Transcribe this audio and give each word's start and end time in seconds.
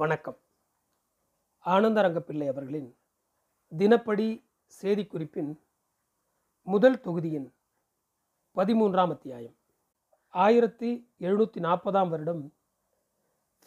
வணக்கம். 0.00 0.36
ஆனந்தரங்கப்பிள்ளை 1.64 2.48
அவர்களின் 2.48 2.96
தினப்படி 3.78 4.26
செய்திக்குறிப்பின் 4.82 5.60
முதல் 6.62 7.00
தொகுதியின் 7.00 7.54
பதிமூன்றாம் 8.56 9.08
அத்தியாயம். 9.08 9.56
ஆயிரத்தி 10.28 10.90
எழுநூற்றி 11.20 11.60
நாற்பதாம் 11.66 12.08
வருடம் 12.08 12.54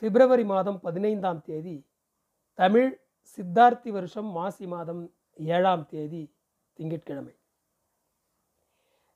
பிப்ரவரி 0.02 0.44
மாதம் 0.44 0.80
பதினைந்தாம் 0.80 1.42
தேதி 1.42 1.76
தமிழ் 2.54 3.00
சித்தார்த்தி 3.32 3.90
வருஷம் 3.90 4.30
மாசி 4.38 4.68
மாதம் 4.68 5.14
ஏழாம் 5.34 5.86
தேதி 5.86 6.36
திங்கட்கிழமை. 6.74 7.36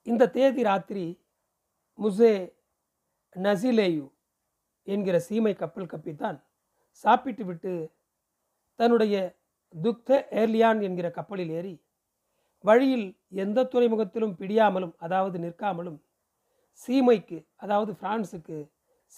இந்த 0.04 0.30
தேதி 0.30 0.64
ராத்திரி 0.64 1.06
முசே 2.00 2.34
நசிலேயு 3.36 4.12
என்கிற 4.84 5.20
சீமை 5.20 5.56
கப்பல் 5.56 5.92
கப்பித்தான் 5.94 6.44
சாப்பிட்டு 7.04 7.44
விட்டு 7.46 7.74
தன்னுடைய 8.80 9.16
துக்த 9.74 10.20
ஏர்லியான் 10.42 10.82
என்கிற 10.82 11.08
கப்பலில் 11.12 11.52
ஏறி 11.58 11.76
வழியில் 12.64 13.08
எந்த 13.44 13.68
துறைமுகத்திலும் 13.74 14.38
பிடியாமலும் 14.40 14.94
அதாவது 14.98 15.38
நிற்காமலும் 15.40 16.00
சீமைக்கு 16.82 17.38
அதாவது 17.56 17.92
பிரான்சுக்கு 17.94 18.58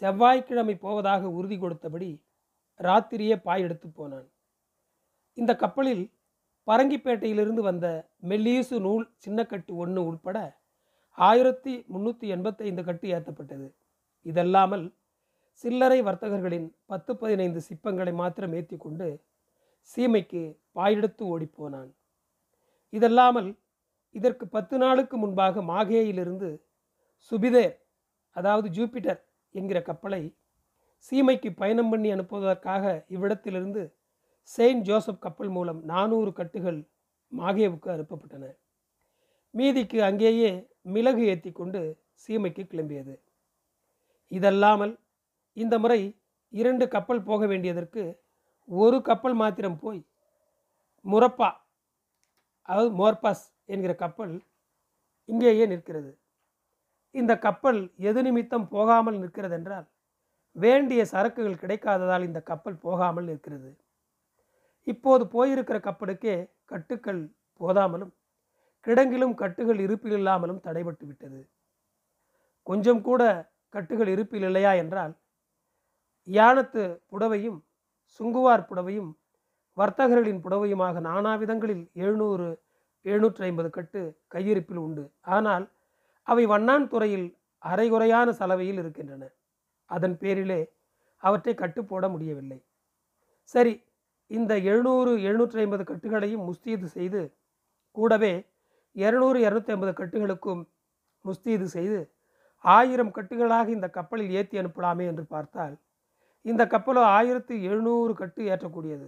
செவ்வாய்க்கிழமை 0.02 0.76
போவதாக 0.86 1.30
உறுதி 1.38 1.58
கொடுத்தபடி 1.60 2.10
ராத்திரியே 2.80 3.36
பாய் 3.42 3.64
எடுத்து 3.66 3.88
போனான். 3.90 4.28
இந்த 5.38 5.52
கப்பலில் 5.56 6.04
பரங்கிப்பேட்டையிலிருந்து 6.68 7.62
வந்த 7.62 7.88
மெல்லீசு 8.30 8.78
நூல் 8.86 9.06
சின்னக்கட்டு 9.26 9.74
ஒன்று 9.84 10.02
உட்பட 10.10 10.38
ஆயிரத்தி 11.18 11.74
முந்நூற்றி 11.94 12.28
எண்பத்தைந்து 12.36 12.84
கட்டு 12.84 13.08
ஏற்றப்பட்டது. 13.16 13.68
இதல்லாமல் 14.26 14.86
சில்லறை 15.64 16.00
வர்த்தகர்களின் 16.02 16.68
பத்து 16.86 17.12
பதினைந்து 17.18 17.60
சிப்பங்களை 17.68 18.12
மாத்திரம் 18.14 18.54
ஏற்றி 18.54 18.78
கொண்டு 18.78 19.08
சீமைக்கு 19.92 20.42
பாயெடுத்து 20.78 21.24
ஓடிப்போனான். 21.34 21.90
இதல்லாமல் 22.94 23.50
இதற்கு 24.16 24.46
பத்து 24.48 24.76
நாளுக்கு 24.78 25.16
முன்பாக 25.18 25.62
மாகேயிலிருந்து 25.62 26.50
சுபிதேர் 27.32 27.76
அதாவது 28.36 28.68
ஜூபிட்டர் 28.70 29.22
என்கிற 29.56 29.80
கப்பலை 29.82 30.22
சீமைக்கு 31.08 31.50
பயணம் 31.54 31.90
பண்ணி 31.90 32.10
அனுப்புவதற்காக 32.16 32.86
இவ்விடத்திலிருந்து 33.16 33.82
செயின்ட் 34.50 34.86
ஜோசப் 34.86 35.24
கப்பல் 35.26 35.52
மூலம் 35.58 35.80
நானூறு 35.86 36.32
கட்டுகள் 36.34 36.80
மாகேவுக்கு 37.32 37.90
அனுப்பப்பட்டன. 37.96 38.46
மீதிக்கு 39.54 40.00
அங்கேயே 40.10 40.52
மிளகு 40.96 41.24
ஏற்றி 41.32 41.52
கொண்டு 41.52 41.82
சீமைக்கு 42.24 42.64
கிளம்பியது. 42.72 43.16
இதல்லாமல் 44.32 44.94
இந்த 45.58 45.76
முறை 45.80 46.00
இரண்டு 46.54 46.86
கப்பல் 46.88 47.28
போக 47.30 47.46
வேண்டியதற்கு 47.48 48.04
ஒரு 48.70 48.98
கப்பல் 49.02 49.36
மாத்திரம் 49.42 49.80
போய் 49.84 50.02
முரப்பா 51.06 51.50
அதாவது 52.70 52.92
மோர்பாஸ் 53.00 53.44
என்கிற 53.66 53.92
கப்பல் 53.96 54.34
இங்கேயே 55.30 55.66
நிற்கிறது. 55.72 56.12
இந்த 57.16 57.34
கப்பல் 57.46 57.80
எது 58.10 58.22
நிமித்தம் 58.24 58.68
போகாமல் 58.68 59.20
நிற்கிறது 59.20 59.56
என்றால் 59.60 59.88
வேண்டிய 60.56 61.02
சரக்குகள் 61.06 61.62
கிடைக்காததால் 61.64 62.28
இந்த 62.28 62.40
கப்பல் 62.42 62.78
போகாமல் 62.78 63.28
நிற்கிறது. 63.32 63.70
இப்போது 64.88 65.24
போயிருக்கிற 65.36 65.78
கப்பலுக்கே 65.88 66.36
கட்டுக்கள் 66.66 67.22
போதாமலும் 67.60 68.14
கிடங்கிலும் 68.86 69.36
கட்டுகள் 69.42 69.80
இருப்பில் 69.86 70.18
இல்லாமலும் 70.20 70.64
தடைபட்டு 70.68 71.06
விட்டது 71.10 71.40
கொஞ்சம் 72.68 73.02
கூட 73.02 73.22
கட்டுகள் 73.74 74.10
இருப்பில் 74.16 74.46
இல்லையா 74.50 74.72
என்றால் 74.84 75.14
யானத்து 76.28 76.84
புடவையும் 77.12 77.60
சுங்குவார் 78.20 78.68
புடவையும் 78.70 79.12
வர்த்தகர்களின் 79.78 80.44
புடவையுமாக 80.46 81.02
நானாவிதங்களில் 81.08 81.84
எழுநூறு 82.04 82.48
எழுநூற்றி 83.06 83.44
ஐம்பது 83.48 83.70
கட்டு 83.70 84.02
கையிருப்பில் 84.28 84.82
உண்டு. 84.86 85.04
ஆனால் 85.36 85.66
அவை 86.28 86.44
வண்ணான் 86.46 86.88
துறையில் 86.88 87.28
அரைகுறையான 87.64 88.30
சலவையில் 88.40 88.80
இருக்கின்றன. 88.82 89.24
அதன் 89.90 90.16
பேரிலே 90.18 90.62
அவற்றை 91.24 91.54
கட்டு 91.54 91.82
போட 91.86 92.04
முடியவில்லை. 92.10 92.60
சரி 93.56 93.74
இந்த 94.32 94.54
எழுநூறு 94.70 95.12
எழுநூற்றி 95.28 95.60
ஐம்பது 95.64 95.84
கட்டுகளையும் 95.84 96.44
முஸ்தீது 96.44 96.88
செய்து 96.88 97.22
கூடவே 97.98 98.34
இரநூறு 98.96 99.38
இரநூத்தி 99.46 99.74
ஐம்பது 99.76 99.94
கட்டுகளுக்கும் 99.94 100.62
முஸ்தீது 101.26 101.66
செய்து 101.76 102.00
ஆயிரம் 102.66 103.16
கட்டுகளாக 103.18 103.68
இந்த 103.70 103.88
கப்பலில் 103.90 104.34
ஏற்றி 104.40 104.56
அனுப்பலாமே 104.62 105.06
என்று 105.12 105.24
பார்த்தால் 105.34 105.76
இந்த 106.50 106.64
கப்பலோ 106.74 107.02
ஆயிரத்தி 107.18 107.56
எழுநூறு 107.70 108.14
கட்டு 108.20 108.42
ஏற்றக்கூடியது. 108.52 109.08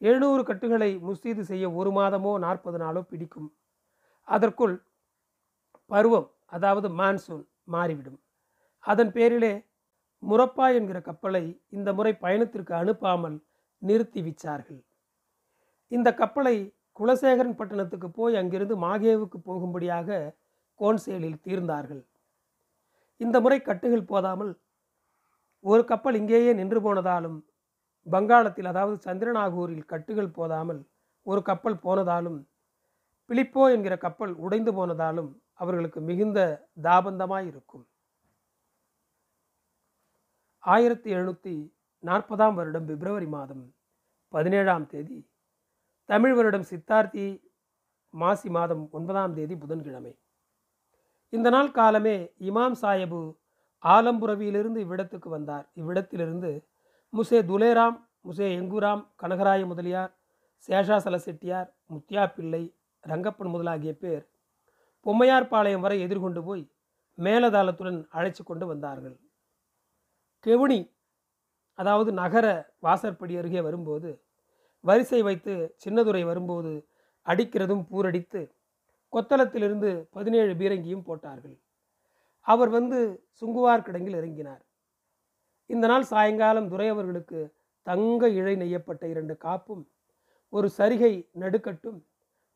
எழுநூறு 0.00 0.42
கட்டுகளை 0.48 0.90
முஸ்தீது 1.06 1.42
செய்ய 1.50 1.64
ஒரு 1.78 1.90
மாதமோ 1.98 2.32
நாற்பது 2.44 2.78
நாளோ 2.82 3.00
பிடிக்கும். 3.10 3.48
அதற்குள் 4.28 4.74
பருவம் 5.92 6.28
அதாவது 6.56 6.88
மான்சூன் 7.00 7.44
மாறிவிடும். 7.74 8.18
அதன் 8.84 9.12
பேரிலே 9.16 9.52
முரப்பா 10.22 10.66
என்கிற 10.78 10.98
கப்பலை 11.08 11.44
இந்த 11.76 11.88
முறை 11.98 12.12
பயணத்திற்கு 12.24 12.72
அனுப்பாமல் 12.82 13.36
நிறுத்தி 13.82 14.20
விச்சார்கள். 14.28 14.80
இந்த 15.92 16.08
கப்பலை 16.20 16.56
குலசேகரன் 16.98 17.58
பட்டணத்துக்கு 17.58 18.08
போய் 18.18 18.34
அங்கிருந்து 18.40 18.74
மாகேவுக்கு 18.86 19.38
போகும்படியாக 19.48 20.18
கோன்சேலில் 20.80 21.42
தீர்ந்தார்கள். 21.46 22.02
இந்த 23.24 23.36
முறை 23.44 23.58
கட்டுகள் 23.68 24.10
போதாமல் 24.12 24.52
ஒரு 25.64 25.84
கப்பல் 25.84 26.14
இங்கேயே 26.14 26.52
நின்று 26.52 26.80
போனதாலும் 26.80 27.38
வங்காளத்தில் 28.06 28.70
அதாவது 28.72 28.96
சந்திரநாகூரில் 29.06 29.90
கட்டுகள் 29.92 30.36
போதாமல் 30.38 30.80
ஒரு 31.26 31.42
கப்பல் 31.42 31.82
போனதாலும் 31.84 32.38
பிலிப்போ 33.30 33.64
என்கிற 33.72 33.94
கப்பல் 33.96 34.32
உடைந்து 34.34 34.72
போனதாலும் 34.78 35.30
அவர்களுக்கு 35.54 36.00
மிகுந்த 36.00 36.38
தாபந்தமாய் 36.82 37.46
இருக்கும். 37.46 37.84
ஆயிரத்தி 40.64 41.08
எழுநூற்றி 41.14 41.54
நாற்பதாம் 42.04 42.54
வருடம் 42.54 42.86
பிப்ரவரி 42.86 43.26
மாதம் 43.26 43.64
பதினேழாம் 44.34 44.86
தேதி 44.86 45.18
தமிழ் 46.08 46.34
வருடம் 46.34 46.66
சித்தார்த்தி 46.70 47.26
மாசி 48.14 48.48
மாதம் 48.48 48.88
ஒன்பதாம் 48.92 49.34
தேதி 49.34 49.54
புதன்கிழமை. 49.56 50.12
இந்த 51.32 51.48
நாள் 51.50 51.70
காலமே 51.70 52.16
இமாம் 52.40 52.76
சாஹிபு 52.82 53.20
ஆலம்புரவியிலிருந்து 53.84 54.78
இவ்விடத்துக்கு 54.84 55.28
வந்தார். 55.28 55.66
இவ்விடத்திலிருந்து 55.74 56.50
முசே 57.12 57.38
துலேராம் 57.50 57.98
முசே 58.28 58.46
எங்குராம் 58.58 59.02
கனகராய 59.16 59.66
முதலியார் 59.66 60.12
சேஷாசல 60.68 61.16
செட்டியார் 61.16 61.68
முத்தியா 61.94 62.24
பிள்ளை 62.34 62.62
ரங்கப்பன் 63.04 63.52
முதலாகிய 63.54 63.92
பேர் 63.92 64.24
பொம்மையார்பாளையம் 65.06 65.80
வரை 65.80 66.00
எதிர்கொண்டு 66.00 66.40
போய் 66.42 66.64
மேலதாளத்துடன் 67.18 68.00
அழைச்சி 68.12 68.42
கொண்டு 68.44 68.66
வந்தார்கள். 68.66 69.16
கெவுனி 70.46 70.80
அதாவது 71.74 72.12
நகர 72.12 72.46
வாசற்படி 72.78 73.34
அருகே 73.36 73.60
வரும்போது 73.60 74.10
வரிசை 74.84 75.22
வைத்து 75.22 75.54
சின்னதுரை 75.84 76.22
வரும்போது 76.24 76.72
அடிக்கிறதும் 77.26 77.84
பூரடித்து 77.90 78.42
கொத்தளத்திலிருந்து 79.12 80.08
பதினேழு 80.10 80.54
பீரங்கியும் 80.54 81.06
போட்டார்கள். 81.08 81.56
அவர் 82.46 82.70
வந்து 82.78 82.98
சுங்குவார் 83.40 83.86
கிடங்கில் 83.86 84.18
இறங்கினார். 84.20 84.62
இந்த 85.70 85.84
நாள் 85.86 86.04
சாயங்காலம் 86.12 86.70
துரை 86.72 86.88
அவர்களுக்கு 86.88 87.40
தங்க 87.86 88.28
இழை 88.38 88.54
நெய்யப்பட்ட 88.62 89.04
இரண்டு 89.12 89.34
காப்பும் 89.36 89.82
ஒரு 90.52 90.68
சரிகை 90.78 91.12
நடுக்கட்டும் 91.42 91.98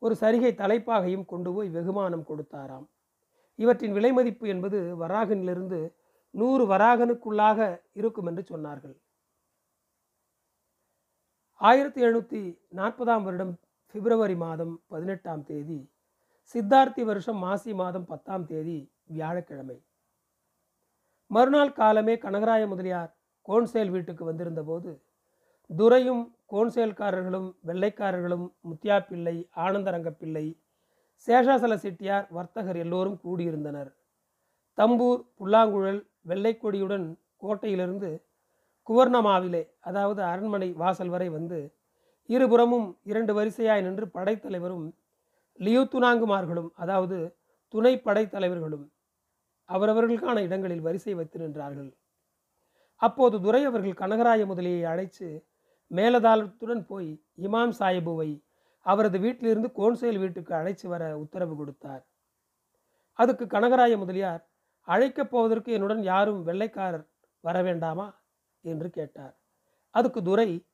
ஒரு 0.03 0.15
சரிகை 0.23 0.51
தலைப்பாகையும் 0.63 1.29
கொண்டு 1.33 1.51
போய் 1.55 1.69
வெகுமானம் 1.69 2.27
கொடுத்தாராம். 2.31 2.87
இவற்றின் 3.59 3.95
விலை 3.97 4.11
மதிப்பு 4.13 4.47
என்பது 4.55 4.79
வராகனிலிருந்து 5.03 5.79
நூறு 6.35 6.65
வராகனுக்குள்ளாக 6.73 7.59
இருக்கும் 8.01 8.29
என்று 8.31 8.43
சொன்னார்கள். 8.53 8.97
ஆயிரத்தி 11.61 12.01
எழுநூற்றி 12.05 12.41
நாற்பதாம் 12.79 13.25
வருடம் 13.27 13.53
பிப்ரவரி 13.95 14.37
மாதம் 14.45 14.75
பதினெட்டாம் 14.93 15.45
தேதி 15.51 15.79
சித்தார்த்தி 16.55 17.03
வருஷம் 17.11 17.39
மாசி 17.45 17.73
மாதம் 17.83 18.07
பத்தாம் 18.11 18.47
தேதி 18.51 18.79
வியாழக்கிழமை. 19.09 19.85
மறுநாள் 21.27 21.73
காலமே 21.73 22.17
கனகராய 22.17 22.67
முதலியார் 22.67 23.17
கோன்சேல் 23.49 23.91
வீட்டுக்கு 23.91 24.25
வந்திருந்த 24.25 24.63
போது 24.63 25.05
துரையும் 25.71 26.37
கோன்சேல்காரர்களும் 26.53 27.55
வெள்ளைக்காரர்களும் 27.67 28.53
முத்தியா 28.71 28.99
பிள்ளை 28.99 29.49
ஆனந்தரங்க 29.57 30.11
பிள்ளை 30.11 30.59
சேஷாசல 31.29 31.75
செட்டியார் 31.75 32.27
வர்த்தகர் 32.31 32.77
எல்லோரும் 32.77 33.21
கூடியிருந்தனர். 33.25 33.91
தம்பூர் 34.79 35.21
புல்லாங்குழல் 35.37 36.07
வெள்ளைக்கொடியுடன் 36.29 37.07
கோட்டையிலிருந்து 37.43 38.11
குவர்ணமாவிலே 38.83 39.63
அதாவது 39.81 40.23
அரண்மனை 40.23 40.73
வாசல் 40.73 41.09
வரை 41.09 41.29
வந்து 41.29 41.75
இருபுறமும் 42.29 42.99
இரண்டு 43.03 43.33
வரிசையாய் 43.35 43.83
நின்று 43.83 44.07
படைத்தலைவரும் 44.15 44.95
லியூத்துனாங்குமார்களும் 45.61 46.71
அதாவது 46.75 47.37
துணை 47.69 47.97
படைத்தலைவர்களும் 47.97 48.94
அவரவர்களுக்கான 49.69 50.43
இடங்களில் 50.43 50.81
வரிசை 50.81 51.15
வைத்து 51.15 51.39
நின்றார்கள். 51.39 51.95
அப்போது 52.97 53.41
துரை 53.41 53.65
அவர்கள் 53.65 53.93
கனகராய 53.93 54.47
முதலியை 54.47 54.83
அழைத்து 54.83 55.47
மேலதாளத்துடன் 55.91 56.87
போய் 56.87 57.23
இமாம் 57.37 57.73
சாஹிபுவை 57.79 58.43
அவரது 58.81 59.19
வீட்டிலிருந்து 59.19 59.69
கோன்சேல் 59.77 60.19
வீட்டுக்கு 60.19 60.55
அழைத்து 60.55 60.89
வர 60.89 61.19
உத்தரவு 61.19 61.57
கொடுத்தார். 61.57 62.07
அதுக்கு 63.13 63.45
கனகராய 63.45 63.97
முதலியார் 63.97 64.49
அழைக்கப் 64.81 65.31
போவதற்கு 65.31 65.73
என்னுடன் 65.73 66.03
யாரும் 66.03 66.43
வெள்ளைக்காரர் 66.43 67.07
வர 67.41 67.63
வேண்டாமா? 67.63 68.23
என்று 68.61 68.91
கேட்டார். 68.91 69.39
அதுக்கு 69.91 70.23
துரை 70.23 70.67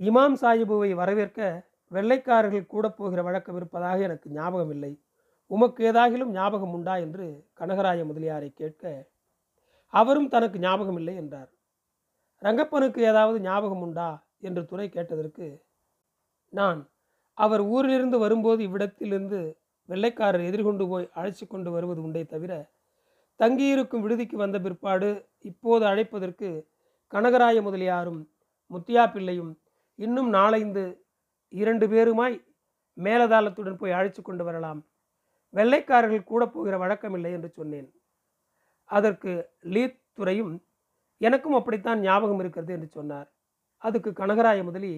இமாம் 0.00 0.36
சாஹிபுவை 0.40 0.94
வரவேற்க 0.94 1.68
வெள்ளைக்காரர்கள் 1.90 2.66
கூட 2.66 2.88
போகிற 2.88 3.22
வழக்கம் 3.22 3.56
இருப்பதாக 3.56 3.98
எனக்கு 3.98 4.30
ஞாபகம் 4.30 4.70
இல்லை 4.70 5.03
உமக்கு 5.50 5.80
ஏதாகிலும் 5.84 6.30
ஞாபகம் 6.30 6.72
உண்டா 6.72 6.96
என்று 6.96 7.26
கனகராய 7.54 8.04
முதலியாரை 8.04 8.52
கேட்க 8.54 8.84
அவரும் 9.92 10.28
தனக்கு 10.28 10.58
ஞாபகம் 10.58 10.96
இல்லை 10.96 11.14
என்றார். 11.16 11.50
ரங்கப்பனுக்கு 12.42 13.00
ஏதாவது 13.00 13.40
ஞாபகம் 13.40 13.80
உண்டா 13.80 14.08
என்று 14.40 14.66
துறை 14.66 14.88
கேட்டதற்கு 14.88 15.46
நான் 16.52 16.80
அவர் 17.38 17.60
ஊரிலிருந்து 17.60 18.18
வரும்போது 18.18 18.62
இவ்விடத்திலிருந்து 18.62 19.38
வெள்ளைக்காரர் 19.88 20.44
எதிர்கொண்டு 20.44 20.88
போய் 20.88 21.10
அழைச்சி 21.14 21.46
கொண்டு 21.46 21.70
வருவது 21.70 22.00
உண்டே 22.00 22.22
தவிர 22.24 22.52
தங்கியிருக்கும் 23.40 24.02
விடுதிக்கு 24.02 24.36
வந்த 24.36 24.58
பிற்பாடு 24.58 25.08
இப்போது 25.40 25.84
அழைப்பதற்கு 25.86 26.48
கனகராய 27.12 27.58
முதலியாரும் 27.62 28.20
முத்தியா 28.70 29.12
பிள்ளையும் 29.12 29.52
இன்னும் 29.98 30.32
நாளைந்து 30.34 30.84
இரண்டு 31.52 31.86
பேருமாய் 31.88 32.36
மேலதாளத்துடன் 32.96 33.80
போய் 33.80 33.92
அழைச்சி 33.92 34.22
கொண்டு 34.22 34.44
வரலாம். 34.44 34.80
வெள்ளைக்காரர்கள் 35.54 36.30
கூட 36.32 36.42
போகிற 36.46 36.74
வழக்கமில்லை 36.84 37.32
என்று 37.36 37.50
சொன்னேன். 37.58 37.88
அதற்கு 38.90 39.32
லீத் 39.74 40.00
துறையும் 40.18 40.54
எனக்கும் 41.20 41.56
அப்படித்தான் 41.58 42.00
ஞாபகம் 42.00 42.40
இருக்கிறது 42.42 42.72
என்று 42.72 42.88
சொன்னார். 42.88 43.28
அதுக்கு 43.82 44.10
கனகராய 44.12 44.62
முதலி 44.64 44.92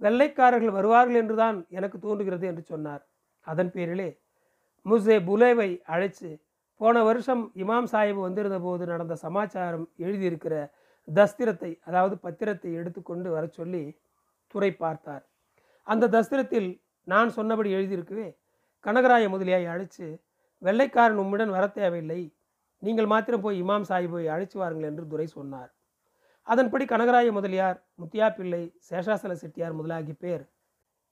வெள்ளைக்காரர்கள் 0.00 0.76
வருவார்கள் 0.78 1.20
என்றுதான் 1.20 1.58
எனக்கு 1.68 1.98
தோன்றுகிறது 1.98 2.46
என்று 2.46 2.62
சொன்னார். 2.62 3.02
அதன் 3.46 3.70
பேரிலே 3.70 4.08
முசே 4.86 5.16
புலேவை 5.28 5.70
அழைச்சு 5.94 6.30
போன 6.80 7.02
வருஷம் 7.02 7.42
இமாம் 7.56 7.88
சாஹிப் 7.92 8.24
வந்திருந்த 8.24 8.58
போது 8.60 8.84
நடந்த 8.86 9.14
சமாச்சாரம் 9.16 9.86
எழுதியிருக்கிற 9.98 10.54
தஸ்திரத்தை 11.08 11.70
அதாவது 11.88 12.14
பத்திரத்தை 12.22 12.70
எடுத்துக்கொண்டு 12.80 13.28
வர 13.30 13.44
சொல்லி 13.58 13.82
துறை 14.54 14.70
பார்த்தார். 14.74 15.24
அந்த 15.86 16.08
தஸ்திரத்தில் 16.08 16.68
நான் 17.08 17.30
சொன்னபடி 17.30 17.70
எழுதியிருக்கவே 17.74 18.28
கனகராய 18.84 19.28
முதலியாய் 19.28 19.70
அழைச்சு 19.72 20.06
வெள்ளைக்காரன் 20.62 21.20
உம்முடன் 21.22 21.54
வர 21.54 21.64
தேவையில்லை. 21.78 22.20
நீங்கள் 22.82 23.08
மாத்திரம் 23.12 23.42
போய் 23.44 23.56
இமாம் 23.62 23.86
சாஹிப்பை 23.88 24.26
அழைச்சி 24.34 24.56
வாருங்கள் 24.60 24.88
என்று 24.90 25.04
துரை 25.12 25.26
சொன்னார். 25.26 25.70
அதன்படி 26.46 26.84
கனகராய 26.84 27.28
முதலியார் 27.32 27.78
முத்தியா 28.00 28.26
பிள்ளை 28.36 28.62
சேஷாசல 28.88 29.34
செட்டியார் 29.42 29.78
முதலாகி 29.78 30.14
பேர் 30.22 30.44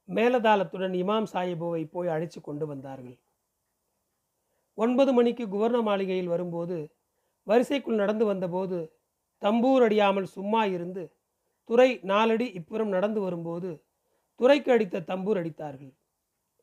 மேலதாளத்துடன் 0.09 0.95
இமாம் 1.03 1.29
சாஹிபுவை 1.33 1.83
போய் 1.95 2.13
அழைச்சி 2.15 2.41
கொண்டு 2.41 2.67
வந்தார்கள். 2.67 3.17
ஒன்பது 4.79 5.11
மணிக்கு 5.19 5.45
குவர்னர் 5.55 5.87
மாளிகையில் 5.89 6.33
வரும்போது 6.35 6.77
வரிசைக்குள் 7.47 8.01
நடந்து 8.03 8.25
வந்தபோது 8.31 8.79
தம்பூர் 9.43 9.85
அடியாமல் 9.87 10.29
சும்மா 10.37 10.63
இருந்து 10.77 11.03
துறை 11.69 11.91
நாலடி 12.13 12.47
இப்புறம் 12.61 12.91
நடந்து 12.97 13.21
வரும்போது 13.21 13.71
துறைக்கு 14.41 14.71
அடித்த 14.73 15.05
தம்பூர் 15.11 15.41
அடித்தார்கள். 15.41 15.93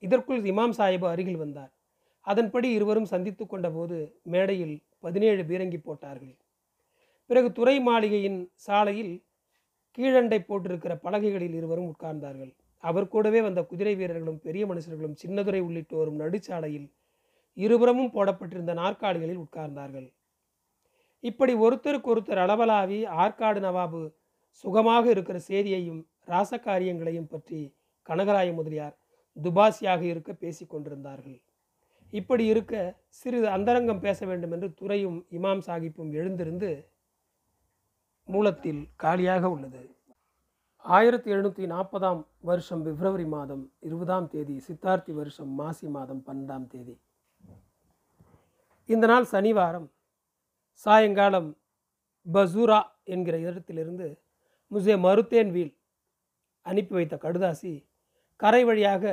இதற்குள் 0.04 0.42
இமாம் 0.52 0.76
சாஹிபு 0.78 1.08
அருகில் 1.14 1.42
வந்தார். 1.44 1.72
அதன்படி 2.28 2.68
இருவரும் 2.78 3.12
சந்தித்து 3.14 3.44
கொண்டபோது 3.46 3.98
மேடையில் 4.34 4.76
பதினேழு 5.00 5.44
பீரங்கி 5.50 5.78
போட்டார்கள். 5.78 6.34
பிறகு 7.30 7.52
துறை 7.52 7.76
மாளிகையின் 7.80 8.40
சாலையில் 8.56 9.14
கீழண்டை 9.98 10.40
போட்டிருக்கிற 10.40 10.94
பலகைகளில் 10.96 11.56
இருவரும் 11.60 11.90
உட்கார்ந்தார்கள். 11.92 12.52
அவர் 12.84 13.08
கூடவே 13.08 13.40
வந்த 13.42 13.62
குதிரை 13.64 13.94
வீரர்களும் 13.96 14.40
பெரிய 14.40 14.66
மனுஷர்களும் 14.66 15.20
சின்னதுரை 15.22 15.62
உள்ளிட்டோரும் 15.68 16.20
நடுச்சாலையில் 16.22 16.88
இருபுறமும் 17.58 18.12
போடப்பட்டிருந்த 18.12 18.74
நாற்காலிகளில் 18.74 19.42
உட்கார்ந்தார்கள். 19.46 20.08
இப்படி 21.24 21.54
ஒருத்தருக்கு 21.54 22.12
ஒருத்தர் 22.14 22.42
அளவலாவி 22.46 23.00
ஆற்காடு 23.24 23.60
நவாபு 23.60 24.02
சுகமாக 24.64 25.06
இருக்கிற 25.10 25.38
செய்தியையும் 25.50 26.02
ராசகாரியங்களையும் 26.28 27.30
பற்றி 27.34 27.60
கனகராய 28.10 28.50
முதலியார் 28.54 28.96
துபாசியாக 29.36 30.02
இருக்க 30.02 30.34
பேசிக் 30.34 30.70
கொண்டிருந்தார்கள். 30.70 31.42
இப்படி 32.10 32.46
இருக்க 32.46 33.00
சிறிது 33.08 33.48
அந்தரங்கம் 33.48 34.00
பேச 34.00 34.26
வேண்டும் 34.26 34.52
என்று 34.52 34.74
துறையும் 34.74 35.26
இமாம் 35.32 35.62
சாஹிப்பும் 35.68 36.12
எழுந்திருந்து 36.12 36.72
மூலத்தில் 38.26 38.90
காலியாக 38.96 39.50
உள்ளது. 39.50 39.96
ஆயிரத்தி 40.78 41.32
எழுநூற்றி 41.32 41.66
நாற்பதாம் 41.66 42.26
வருஷம் 42.40 42.84
பிப்ரவரி 42.84 43.26
மாதம் 43.26 43.64
இருபதாம் 43.80 44.28
தேதி 44.28 44.62
சித்தார்த்தி 44.68 45.14
வருஷம் 45.14 45.52
மாசி 45.54 45.88
மாதம் 45.88 46.24
பன்னெண்டாம் 46.28 46.68
தேதி. 46.68 46.96
இந்த 48.86 49.08
நாள் 49.08 49.26
சனிவாரம். 49.26 49.92
சாயங்காலம் 50.74 51.50
பசூரா 52.34 52.82
என்கிற 53.04 53.40
இடத்திலிருந்து 53.40 54.08
முசே 54.72 54.96
மருத்தேன் 55.06 55.52
வீல் 55.52 55.74
அனுப்பி 56.62 56.94
வைத்த 56.94 57.16
கடுதாசி 57.16 57.72
கரை 58.42 58.62
வழியாக 58.64 59.04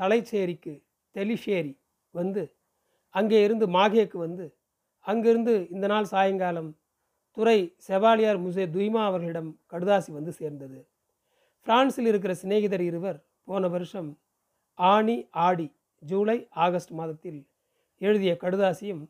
தலைச்சேரிக்கு 0.00 0.74
தெலிஷேரி 1.14 1.74
வந்து 2.14 2.42
அங்கே 3.14 3.38
இருந்து 3.42 3.66
மாகேக்கு 3.68 4.18
வந்து 4.18 4.46
அங்கிருந்து 5.06 5.54
இந்த 5.70 5.86
நாள் 5.86 6.04
சாயங்காலம் 6.04 6.70
துறை 7.36 7.58
செவாலியார் 7.88 8.40
முசே 8.44 8.64
துய்மா 8.66 9.02
அவர்களிடம் 9.04 9.50
கடுதாசி 9.72 10.10
வந்து 10.12 10.32
சேர்ந்தது. 10.32 10.78
பிரான்சில் 11.66 12.06
இருக்கிற 12.06 12.32
சிநேகிதர் 12.34 12.80
இருவர் 12.80 13.18
போன 13.44 13.68
வருஷம் 13.68 14.10
ஆணி 14.78 15.16
ஆடி 15.46 15.68
ஜூலை 16.02 16.38
ஆகஸ்ட் 16.56 16.90
மாதத்தில் 16.90 17.40
எழுதிய 18.00 18.32
கடுதாசியும் 18.40 19.02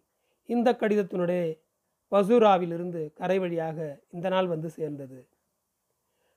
இந்த 0.48 0.68
கடிதத்தினுடைய 0.72 1.42
பசூராவிலிருந்து 2.12 3.00
கரை 3.14 3.38
வழியாக 3.38 3.78
இந்த 4.12 4.26
நாள் 4.28 4.46
வந்து 4.46 4.68
சேர்ந்தது. 4.70 5.18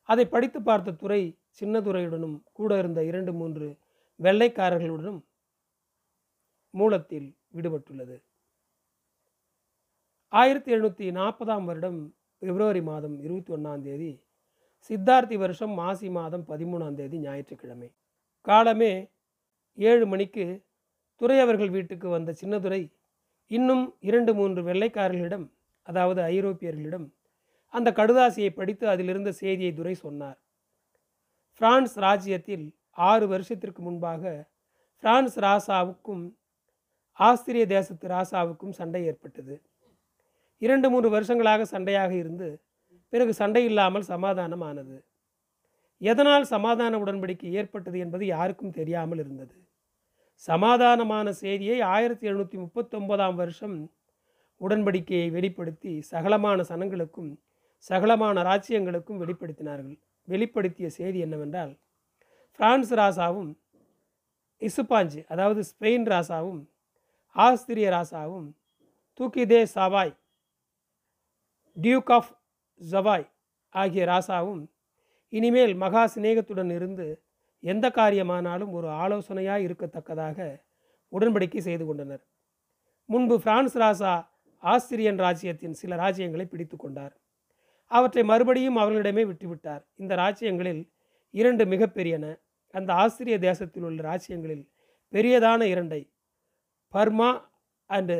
அதை 0.09 0.25
படித்து 0.25 0.59
பார்த்த 0.61 0.91
துறை 0.91 1.21
சின்னதுரையுடனும் 1.61 2.37
கூட 2.53 2.77
இருந்த 2.77 3.03
இரண்டு 3.03 3.33
மூன்று 3.33 3.67
வெள்ளைக்காரர்களுடனும் 4.19 5.21
மூலத்தில் 6.73 7.27
விடுபட்டுள்ளது. 7.55 8.17
ஆயிரத்தி 10.33 10.71
எழுநூற்றி 10.71 11.05
நாற்பதாம் 11.11 11.65
வருடம் 11.69 11.99
பிப்ரவரி 12.41 12.81
மாதம் 12.81 13.15
இருபத்தி 13.25 13.51
ஒன்றாம் 13.53 13.81
தேதி 13.81 14.11
சித்தார்த்தி 14.89 15.37
வருஷம் 15.37 15.73
மாசி 15.73 16.09
மாதம் 16.09 16.43
பதிமூணாம் 16.49 16.93
தேதி 16.93 17.17
ஞாயிற்றுக்கிழமை. 17.17 17.89
காலமே 18.41 18.93
ஏழு 19.77 20.05
மணிக்கு 20.05 20.45
துறை 21.21 21.39
அவர்கள் 21.39 21.69
வீட்டுக்கு 21.69 22.07
வந்த 22.09 22.31
சின்னதுரை 22.41 22.81
இன்னும் 23.51 23.85
இரண்டு 23.99 24.31
மூன்று 24.33 24.61
வெள்ளைக்காரர்களிடம் 24.63 25.45
அதாவது 25.87 26.21
ஐரோப்பியர்களிடம் 26.21 27.07
அந்த 27.73 27.89
கடுதாசியை 27.91 28.49
படித்து 28.49 28.85
அதிலிருந்த 28.89 29.31
செய்தியை 29.31 29.73
துரை 29.73 29.93
சொன்னார். 29.93 30.37
பிரான்ஸ் 31.61 31.95
ராஜ்யத்தில் 31.99 32.65
ஆறு 33.09 33.25
வருஷத்திற்கு 33.27 33.81
முன்பாக 33.81 34.23
பிரான்ஸ் 35.03 35.37
ராசாவுக்கும் 35.39 36.23
ஆஸ்திரிய 37.19 37.65
தேசத்து 37.65 38.07
ராசாவுக்கும் 38.07 38.75
சண்டை 38.79 39.01
ஏற்பட்டது. 39.05 39.55
இரண்டு 40.61 40.87
மூன்று 40.89 41.09
வருஷங்களாக 41.09 41.65
சண்டையாக 41.71 42.11
இருந்து 42.11 42.47
பிறகு 43.13 43.33
சண்டை 43.33 43.63
இல்லாமல் 43.65 44.05
சமாதானம் 44.13 44.61
ஆனது 44.61 44.97
எதனால் 46.01 46.45
சமாதான 46.53 46.97
உடன்படிக்கை 47.03 47.51
ஏற்பட்டது 47.59 47.97
என்பது 47.99 48.25
யாருக்கும் 48.25 48.75
தெரியாமல் 48.79 49.17
இருந்தது. 49.17 49.55
சமாதானமான 50.43 51.29
செய்தியை 51.43 51.77
ஆயிரத்தி 51.81 52.25
எழுநூற்றி 52.29 52.57
முப்பத்தொன்பதாம் 52.65 53.35
வருஷம் 53.35 53.77
உடன்படிக்கையை 54.61 55.29
வெளிப்படுத்தி 55.31 55.93
சகலமான 56.11 56.61
சனங்களுக்கும் 56.69 57.31
சகலமான 57.89 58.43
ராச்சியங்களுக்கும் 58.49 59.21
வெளிப்படுத்தினார்கள். 59.23 59.97
வெளிப்படுத்திய 60.27 60.87
செய்தி 60.89 61.19
என்னவென்றால் 61.19 61.73
பிரான்ஸ் 62.59 62.93
ராசாவும் 62.93 63.51
இசுப்பாஞ்சு 64.61 65.21
அதாவது 65.27 65.61
ஸ்பெயின் 65.63 66.07
ராசாவும் 66.13 66.61
ஆஸ்திரிய 67.35 67.87
ராசாவும் 67.89 68.47
தூக்கிதே 69.19 69.61
சவாய் 69.75 70.13
டியூக் 71.77 72.11
ஆஃப் 72.11 72.31
ஜவாய் 72.81 73.27
ஆகிய 73.75 74.05
ராசாவும் 74.05 74.63
இனிமேல் 75.33 75.75
மகா 75.75 76.03
சிநேகத்துடன் 76.15 76.71
இருந்து 76.71 77.07
எந்த 77.63 77.85
காரியமானாலும் 77.89 78.71
ஒரு 78.71 78.87
ஆலோசனையாக 78.87 79.65
இருக்கத்தக்கதாக 79.67 80.37
உடன்படிக்கை 81.11 81.57
செய்து 81.57 81.85
கொண்டனர். 81.85 82.23
முன்பு 83.09 83.35
பிரான்ஸ் 83.39 83.77
ராசா 83.77 84.13
ஆஸ்திரியன் 84.63 85.19
ராஜ்யத்தின் 85.19 85.73
சில 85.73 85.95
ராஜ்யங்களை 85.95 86.45
பிடித்து 86.45 86.77
கொண்டார். 86.77 87.13
அவற்றை 87.91 88.23
மறுபடியும் 88.23 88.79
அவர்களிடமே 88.81 89.23
விட்டுவிட்டார். 89.25 89.83
இந்த 89.95 90.13
ராஜ்யங்களில் 90.15 90.81
இரண்டு 91.33 91.63
மிகப்பெரியன. 91.65 92.25
அந்த 92.73 92.89
ஆஸ்திரிய 92.93 93.35
தேசத்தில் 93.39 93.83
உள்ள 93.83 93.99
ராஜ்யங்களில் 94.11 94.65
பெரியதான 95.13 95.61
இரண்டை 95.73 96.01
பர்மா 96.93 97.29
அண்டு 97.89 98.17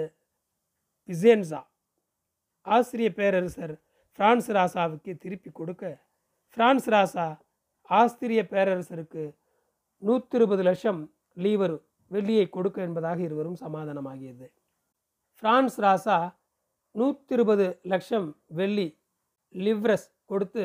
பிசேன்சா 1.10 1.62
ஆஸ்திரிய 2.66 3.10
பேரரசர் 3.10 3.74
பிரான்ஸ் 4.20 4.50
ராசாவுக்கு 4.52 5.12
திருப்பி 5.18 5.50
கொடுக்க 5.50 5.84
பிரான்ஸ் 6.58 6.88
ராசா 6.90 7.28
ஆஸ்திரிய 7.90 8.42
பேரரசருக்கு 8.52 9.24
நூற்றி 10.02 10.36
இருபது 10.38 10.64
லட்சம் 10.64 11.02
லீவர் 11.38 11.76
வெள்ளியை 12.12 12.46
கொடுக்க 12.50 12.78
என்பதாக 12.82 13.20
இருவரும் 13.22 13.60
சமாதானமாகியது. 13.66 14.48
பிரான்ஸ் 15.44 15.78
ராசா 15.84 16.18
நூற்றி 16.96 17.34
இருபது 17.34 17.66
லட்சம் 17.84 18.28
வெள்ளி 18.48 18.88
லிவ்ரஸ் 19.66 20.08
கொடுத்து 20.32 20.64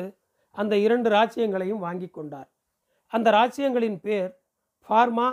அந்த 0.55 0.73
இரண்டு 0.77 1.09
ராச்சியங்களையும் 1.09 1.83
வாங்கி 1.85 2.07
கொண்டார். 2.07 2.49
அந்த 3.07 3.27
ராச்சியங்களின் 3.31 3.97
பேர் 4.05 4.29
ஃபார்மா 4.87 5.27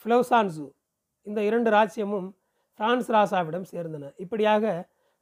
ஃப்ளோசான்சு. 0.00 0.66
இந்த 1.22 1.40
இரண்டு 1.48 1.70
ராச்சியமும் 1.70 2.28
பிரான்ஸ் 2.78 3.10
ராசாவிடம் 3.16 3.66
சேர்ந்தன. 3.72 4.12
இப்படியாக 4.16 4.64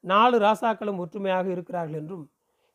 நாலு 0.01 0.37
ராசாக்களும் 0.39 1.01
ஒற்றுமையாக 1.03 1.47
இருக்கிறார்கள் 1.51 1.99
என்றும் 2.01 2.25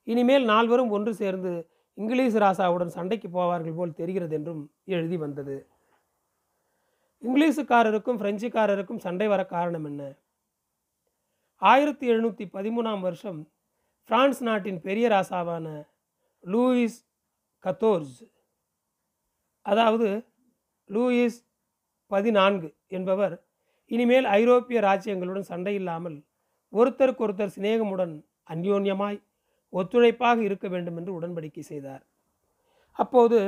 இனிமேல் 0.04 0.46
நால்வரும் 0.46 0.94
ஒன்று 0.98 1.12
சேர்ந்து 1.16 1.52
இங்கிலீஷ் 1.98 2.38
ராசாவுடன் 2.44 2.96
சண்டைக்கு 2.98 3.30
போவார்கள் 3.30 3.78
போல் 3.78 3.98
தெரிகிறது 4.00 4.36
என்றும் 4.38 4.62
எழுதி 4.96 5.18
வந்தது. 5.18 5.56
இங்கிலீஷுக்காரருக்கும் 7.24 8.20
பிரெஞ்சுக்காரருக்கும் 8.22 9.04
சண்டை 9.06 9.28
வர 9.28 9.42
காரணம் 9.46 9.86
என்ன? 9.86 10.02
ஆயிரத்தி 11.62 12.06
எழுநூற்றி 12.12 12.46
பதிமூணாம் 12.58 13.00
வருஷம் 13.00 13.40
பிரான்ஸ் 14.10 14.40
நாட்டின் 14.48 14.80
பெரிய 14.88 15.06
ராசாவான 15.14 15.68
லூயிஸ் 16.44 17.00
கத்தோர்ஸ். 17.64 18.18
அதாவது 19.66 20.10
லூயிஸ் 20.90 21.40
பதினான்கு 22.12 22.70
என்பவர் 22.98 23.36
இனிமேல் 23.92 24.28
ஐரோப்பிய 24.40 24.78
ராஜ்யங்களுடன் 24.88 25.50
சண்டை 25.52 25.74
இல்லாமல் 25.80 26.18
ஒருத்தருக்கொருத்தர் 26.74 27.54
சிநேகமுடன் 27.56 28.14
அந்யோன்யமாய் 28.54 29.20
ஒத்துழைப்பாக 29.74 30.40
இருக்க 30.48 30.68
வேண்டும் 30.68 30.98
என்று 31.00 31.12
உடன்படிக்கை 31.18 31.64
செய்தார். 31.72 32.04
அப்போது 33.00 33.40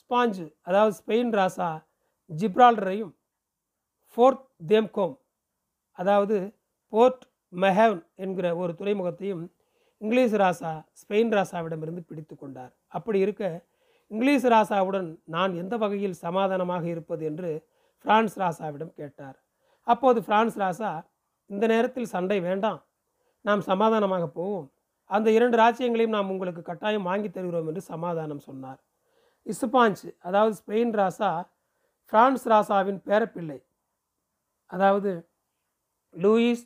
ஸ்பாஞ்சு 0.00 0.46
அதாவது 0.68 0.94
ஸ்பெயின் 1.00 1.32
ராசா 1.38 1.70
ஜிப்ரால்டரையும் 2.30 3.12
ஃபோர்ட் 4.16 4.42
தேம்கோம் 4.70 5.16
அதாவது 5.98 6.36
போர்ட் 6.92 7.24
மெஹவன் 7.52 8.02
என்கிற 8.24 8.46
ஒரு 8.62 8.72
துறைமுகத்தையும் 8.74 9.44
இங்கிலீஷ் 10.00 10.32
ராசா 10.32 10.84
ஸ்பெயின் 11.00 11.32
ராசாவிடமிருந்து 11.36 12.00
பிடித்து 12.00 12.36
கொண்டார். 12.36 12.72
அப்படி 12.86 13.18
இருக்க 13.18 13.66
இங்கிலீஷ் 14.06 14.44
ராசாவுடன் 14.44 15.18
நான் 15.24 15.54
எந்த 15.54 15.76
வகையில் 15.76 16.12
சமாதானமாக 16.12 16.86
இருப்பது 16.86 17.24
என்று 17.24 17.66
பிரான்ஸ் 18.00 18.38
ராசாவிடம் 18.38 18.92
கேட்டார். 18.94 19.36
அப்போது 19.82 20.22
பிரான்ஸ் 20.22 20.58
ராசா 20.58 21.06
இந்த 21.46 21.66
நேரத்தில் 21.66 22.04
சண்டை 22.04 22.40
வேண்டாம். 22.40 22.84
நாம் 23.40 23.60
சமாதானமாக 23.60 24.26
போவோம். 24.26 24.72
அந்த 25.04 25.30
இரண்டு 25.30 25.56
ராஜ்யங்களையும் 25.56 26.16
நாம் 26.16 26.30
உங்களுக்கு 26.30 26.62
கட்டாயம் 26.62 27.02
வாங்கி 27.02 27.30
தருகிறோம் 27.30 27.66
என்று 27.66 27.80
சமாதானம் 27.80 28.38
சொன்னார். 28.38 28.80
இசுபாஞ்ச் 29.46 30.14
அதாவது 30.18 30.56
ஸ்பெயின் 30.62 30.94
ராசா 31.00 31.42
பிரான்ஸ் 32.12 32.48
ராசாவின் 32.48 33.00
பேரப்பிள்ளை. 33.08 33.58
அதாவது 34.66 35.28
லூயிஸ் 36.14 36.64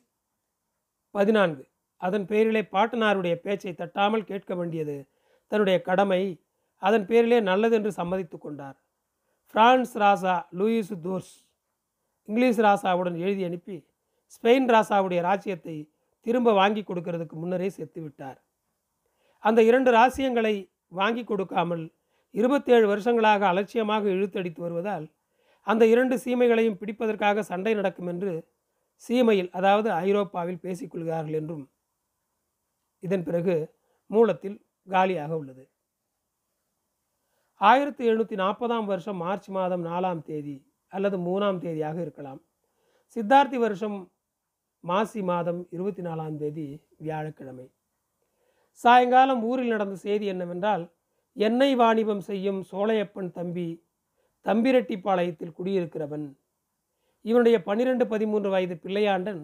பதினான்கு. 1.11 1.70
அதன் 2.01 2.27
பேரிலே 2.31 2.63
பாட்டனாருடைய 2.75 3.35
பேச்சை 3.45 3.73
தட்டாமல் 3.75 4.29
கேட்க 4.31 4.55
வேண்டியது 4.55 4.97
தன்னுடைய 5.53 5.79
கடமை. 5.89 6.23
அதன் 6.83 7.07
பேரிலே 7.07 7.39
நல்லது 7.49 7.75
என்று 7.79 7.91
சம்மதித்து 7.93 8.37
கொண்டார். 8.39 8.77
பிரான்ஸ் 9.55 9.95
ராசா 10.03 10.35
லூயிஸ் 10.59 10.93
தோர்ஸ் 11.05 11.33
இங்கிலீஷ் 12.29 12.61
ராசாவுடன் 12.67 13.17
எழுதி 13.17 13.43
அனுப்பி 13.45 13.77
ஸ்பெயின் 14.35 14.69
ராசாவுடைய 14.71 15.21
ராஜ்யத்தை 15.21 15.77
திரும்ப 16.27 16.53
வாங்கி 16.53 16.83
கொடுக்கறதுக்கு 16.83 17.37
முன்னரே 17.37 17.69
செத்துவிட்டார் 17.69 18.39
அந்த 19.45 19.61
இரண்டு 19.63 19.91
ராசியங்களை 19.91 20.55
வாங்கி 20.93 21.23
கொடுக்காமல் 21.25 21.85
இருபத்தேழு 22.35 22.87
வருஷங்களாக 22.87 23.43
அலட்சியமாக 23.47 24.05
இழுத்தடித்து 24.09 24.61
வருவதால் 24.61 25.07
அந்த 25.67 25.85
இரண்டு 25.87 26.15
சீமைகளையும் 26.25 26.79
பிடிப்பதற்காக 26.81 27.43
சண்டை 27.43 27.73
நடக்கும் 27.75 28.11
என்று 28.13 28.33
சீமையில் 29.03 29.51
அதாவது 29.51 29.89
ஐரோப்பாவில் 30.05 30.63
பேசிக்கொள்கிறார்கள் 30.65 31.39
என்றும் 31.41 31.65
இதன் 33.01 33.25
பிறகு 33.25 33.75
மூலத்தில் 34.07 34.57
காலியாக 34.89 35.37
உள்ளது. 35.37 35.71
ஆயிரத்தி 37.57 38.11
எழுநூற்றி 38.11 38.37
நாற்பதாம் 38.43 38.85
வருஷம் 38.85 39.17
மார்ச் 39.17 39.49
மாதம் 39.49 39.85
நாலாம் 39.85 40.23
தேதி 40.23 40.67
அல்லது 40.89 41.17
மூணாம் 41.19 41.61
தேதியாக 41.65 42.01
இருக்கலாம். 42.01 42.41
சித்தார்த்தி 43.17 43.59
வருஷம் 43.59 44.13
மாசி 44.81 45.23
மாதம் 45.23 45.67
இருபத்தி 45.71 46.03
நாலாம் 46.03 46.37
தேதி 46.37 46.67
வியாழக்கிழமை. 46.97 47.67
சாயங்காலம் 48.73 49.43
ஊரில் 49.43 49.69
நடந்த 49.69 49.95
செய்தி 49.95 50.27
என்னவென்றால் 50.27 50.85
எண்ணெய் 51.33 51.75
வாணிபம் 51.75 52.21
செய்யும் 52.21 52.65
சோழையப்பன் 52.73 53.31
தம்பி 53.31 53.85
தம்பிரெட்டிப்பாளையத்தில் 54.45 55.57
குடியிருக்கிறவன். 55.59 56.37
இவனுடைய 57.21 57.63
பன்னிரெண்டு 57.63 58.07
பதிமூன்று 58.07 58.51
வயது 58.51 58.75
பிள்ளையாண்டன் 58.75 59.43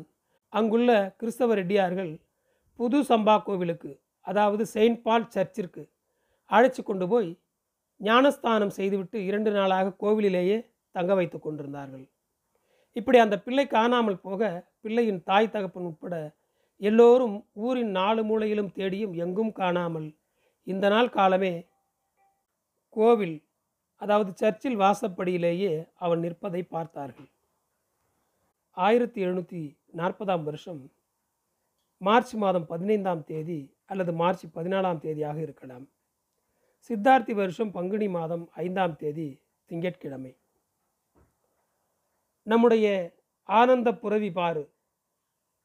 அங்குள்ள 0.49 1.15
கிறிஸ்தவ 1.17 1.55
ரெட்டியார்கள் 1.55 2.13
புது 2.79 2.99
சம்பா 3.09 3.35
கோவிலுக்கு 3.47 3.91
அதாவது 4.27 4.63
செயின்ட் 4.75 5.03
பால் 5.03 5.31
சர்ச்சிற்கு 5.35 5.83
அழைச்சி 6.51 6.83
கொண்டு 6.83 7.07
போய் 7.09 7.31
ஞானஸ்தானம் 8.01 8.75
செய்துவிட்டு 8.79 9.19
இரண்டு 9.29 9.51
நாளாக 9.51 9.95
கோவிலிலேயே 10.03 10.59
தங்க 10.95 11.13
வைத்து 11.15 11.39
கொண்டிருந்தார்கள். 11.39 12.05
இப்படி 12.97 13.19
அந்த 13.23 13.37
பிள்ளை 13.45 13.65
காணாமல் 13.67 14.23
போக 14.27 14.51
பிள்ளையின் 14.83 15.23
தாய் 15.29 15.53
தகப்பன் 15.55 15.89
உட்பட 15.91 16.15
எல்லோரும் 16.81 17.37
ஊரின் 17.67 17.93
நாலு 17.99 18.23
மூலையிலும் 18.29 18.75
தேடியும் 18.79 19.15
எங்கும் 19.25 19.53
காணாமல் 19.53 20.09
இந்த 20.67 20.87
நாள் 20.89 21.15
காலமே 21.17 21.55
கோவில் 22.97 23.37
அதாவது 24.03 24.31
சர்ச்சில் 24.35 24.79
வாசப்படியிலேயே 24.83 25.73
அவன் 26.05 26.23
நிற்பதை 26.25 26.63
பார்த்தார்கள். 26.75 27.29
ஆயிரத்தி 28.77 29.19
எழுநூற்றி 29.27 29.61
நாற்பதாம் 29.95 30.45
வருஷம் 30.45 30.81
மார்ச் 31.99 32.35
மாதம் 32.35 32.67
பதினைந்தாம் 32.67 33.25
தேதி 33.25 33.75
அல்லது 33.87 34.13
மார்ச் 34.13 34.47
பதினாலாம் 34.47 35.01
தேதியாக 35.05 35.37
இருக்கலாம். 35.37 35.89
சித்தார்த்தி 36.89 37.33
வருஷம் 37.33 37.71
பங்குனி 37.71 38.09
மாதம் 38.09 38.51
ஐந்தாம் 38.53 38.97
தேதி 38.97 39.41
திங்கட்கிழமை. 39.65 40.37
நம்முடைய 42.43 43.17
ஆனந்த 43.43 43.95
புறவி 43.95 44.31
பாரு 44.31 44.73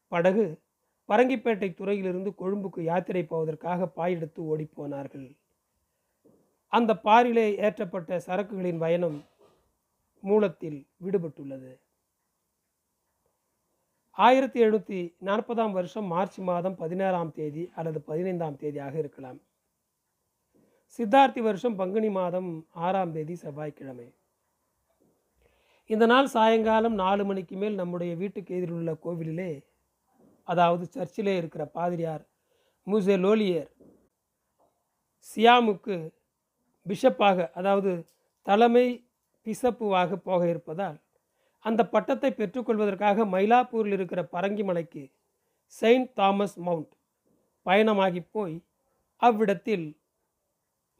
படகு 0.08 0.60
பரங்கிப்பேட்டை 1.08 1.74
துறையிலிருந்து 1.74 2.34
கொழும்புக்கு 2.34 2.82
யாத்திரை 2.82 3.24
போவதற்காக 3.24 3.92
பாயெடுத்து 3.96 4.40
ஓடிப்போனார்கள். 4.42 5.36
அந்த 6.66 7.00
பாரிலே 7.04 7.46
ஏற்றப்பட்ட 7.66 8.20
சரக்குகளின் 8.26 8.78
பயணம் 8.78 9.24
மூலத்தில் 10.20 10.86
விடுபட்டுள்ளது. 11.04 11.80
ஆயிரத்தி 14.18 14.58
எழுநூற்றி 14.64 14.98
நாற்பதாம் 15.26 15.72
வருஷம் 15.72 16.06
மார்ச் 16.06 16.38
மாதம் 16.40 16.74
பதினேழாம் 16.80 17.30
தேதி 17.32 17.62
அல்லது 17.74 17.98
பதினைந்தாம் 18.00 18.58
தேதியாக 18.62 18.94
இருக்கலாம். 18.94 19.38
சித்தார்த்தி 20.98 21.40
வருஷம் 21.40 21.76
பங்குனி 21.76 22.10
மாதம் 22.10 22.50
ஆறாம் 22.86 23.12
தேதி 23.12 23.34
செவ்வாய்க்கிழமை. 23.34 24.08
இந்த 25.90 26.04
நாள் 26.06 26.26
சாயங்காலம் 26.26 26.94
நாலு 26.94 27.22
மணிக்கு 27.24 27.56
மேல் 27.56 27.74
நம்முடைய 27.74 28.12
வீட்டுக்கு 28.14 28.50
எதிரில் 28.56 28.76
உள்ள 28.78 28.92
கோவிலிலே 29.04 29.50
அதாவது 30.48 30.84
சர்ச்சிலே 30.96 31.34
இருக்கிற 31.36 31.64
பாதிரியார் 31.64 32.24
மூசே 32.86 33.16
லோலியர் 33.16 33.70
சியாமுக்கு 35.28 35.96
பிஷப்பாக 36.86 37.48
அதாவது 37.54 37.92
தலைமை 38.46 38.86
பிசப்புவாக 39.46 40.16
போக 40.28 40.42
இருப்பதால் 40.48 40.98
அந்த 41.64 41.88
பட்டத்தை 41.88 42.30
பெற்றுக்கொள்வதற்காக 42.30 43.24
மயிலாப்பூரில் 43.24 43.92
இருக்கிற 43.92 44.28
பரங்கி 44.32 44.64
மலைக்கு 44.64 45.10
செயின்ட் 45.66 46.12
தாமஸ் 46.12 46.58
மவுண்ட் 46.58 46.92
பயணமாகி 47.62 48.26
போய் 48.30 48.62
அவ்விடத்தில் 49.16 50.00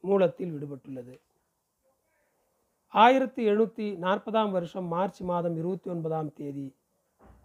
மூலத்தில் 0.00 0.52
விடுபட்டுள்ளது. 0.54 1.20
ஆயிரத்தி 2.88 3.48
எழுநூற்றி 3.48 3.98
நாற்பதாம் 4.00 4.50
வருஷம் 4.50 4.86
மார்ச் 4.86 5.20
மாதம் 5.20 5.56
இருபத்தி 5.56 5.90
ஒன்பதாம் 5.90 6.32
தேதி 6.32 6.74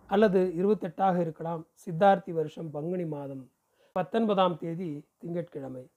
அல்லது 0.08 0.54
இருபத்தெட்டாக 0.58 1.20
இருக்கலாம். 1.20 1.68
சித்தார்த்தி 1.86 2.32
வருஷம் 2.32 2.72
பங்குனி 2.72 3.06
மாதம் 3.06 3.52
பத்தொன்பதாம் 3.92 4.58
தேதி 4.58 5.06
திங்கட்கிழமை. 5.18 5.90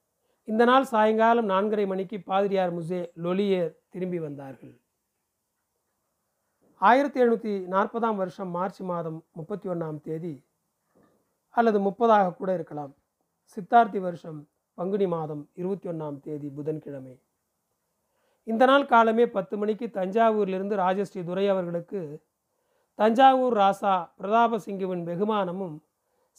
இந்த 0.44 0.64
நாள் 0.64 0.84
சாயங்காலம் 0.84 1.48
நான்கரை 1.48 1.86
மணிக்கு 1.86 2.20
பாதிரியார் 2.20 2.76
முசே 2.78 3.10
லொலியர் 3.14 3.76
திரும்பி 3.88 4.18
வந்தார்கள். 4.18 4.79
ஆயிரத்தி 6.88 7.20
எழுநூற்றி 7.20 7.50
நாற்பதாம் 7.72 8.18
வருஷம் 8.20 8.50
மார்ச் 8.50 8.78
மாதம் 8.90 9.16
முப்பத்தி 9.38 9.68
ஒன்றாம் 9.68 9.98
தேதி 10.00 10.44
அல்லது 11.54 11.78
முப்பதாக 11.86 12.34
கூட 12.34 12.54
இருக்கலாம். 12.54 12.92
சித்தார்த்தி 13.52 14.00
வருஷம் 14.00 14.38
பங்குனி 14.74 15.06
மாதம் 15.06 15.42
இருபத்தி 15.54 15.88
ஒன்றாம் 15.88 16.20
தேதி 16.20 16.48
புதன்கிழமை. 16.48 17.14
இந்த 18.46 18.66
நாள் 18.66 18.86
காலமே 18.86 19.26
பத்து 19.26 19.56
மணிக்கு 19.56 19.88
தஞ்சாவூரிலிருந்து 19.98 20.78
ராஜஸ்ரீ 20.84 21.24
துரை 21.24 21.44
அவர்களுக்கு 21.48 22.00
தஞ்சாவூர் 22.94 23.56
ராசா 23.56 23.94
பிரதாபசிங்குவின் 24.20 25.04
வெகுமானமும் 25.10 25.76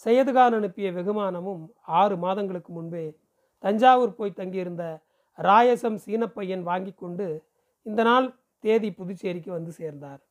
சையதுகான் 0.05 0.57
அனுப்பிய 0.59 0.91
வெகுமானமும் 0.91 1.63
ஆறு 1.81 2.17
மாதங்களுக்கு 2.17 2.73
முன்பே 2.73 3.05
தஞ்சாவூர் 3.59 4.15
போய் 4.15 4.37
தங்கியிருந்த 4.41 4.85
ராயசம் 5.37 6.01
சீனப்பையன் 6.05 6.67
வாங்கி 6.71 6.93
கொண்டு 6.93 7.29
இந்த 7.85 8.01
நாள் 8.03 8.27
தேதி 8.59 8.91
புதுச்சேரிக்கு 8.91 9.51
வந்து 9.51 9.71
சேர்ந்தார். 9.71 10.21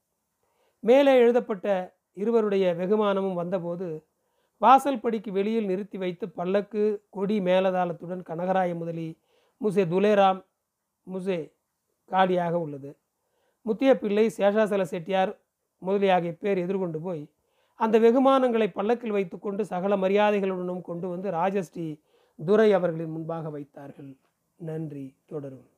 மேலே 0.81 1.13
எழுதப்பட்ட 1.19 1.67
இருவருடைய 2.15 2.75
வெகுமானமும் 2.75 3.35
வந்தபோது 3.35 4.05
வாசல் 4.59 5.01
படிக்கு 5.01 5.33
வெளியில் 5.33 5.67
நிறுத்தி 5.67 5.99
வைத்து 5.99 6.29
பல்லக்கு 6.29 6.83
கொடி 7.11 7.41
மேலதாளத்துடன் 7.41 8.23
கனகராய 8.23 8.75
முதலி 8.75 9.19
முசே 9.61 9.85
துலேராம் 9.93 10.41
முசே 11.07 11.53
காலியாக 12.11 12.59
உள்ளது. 12.59 12.91
முத்திய 13.63 13.99
பிள்ளை 13.99 14.27
சேஷாசல 14.37 14.83
செட்டியார் 14.83 15.33
முதலியாகிய 15.83 16.33
பேர் 16.41 16.59
எதிர்கொண்டு 16.59 17.01
போய் 17.01 17.23
அந்த 17.75 18.01
வெகுமானங்களை 18.01 18.69
பல்லக்கில் 18.73 19.11
வைத்துக்கொண்டு 19.11 19.65
சகல 19.65 19.97
மரியாதைகளுடனும் 19.97 20.81
கொண்டு 20.81 21.09
வந்து 21.09 21.31
ராஜஸ்ரீ 21.31 22.01
துரை 22.47 22.73
அவர்களின் 22.73 23.11
முன்பாக 23.11 23.51
வைத்தார்கள். 23.51 24.17
நன்றி 24.57 25.17
தொடரும். 25.27 25.69